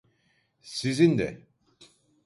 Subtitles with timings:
[0.61, 1.47] Sizin de…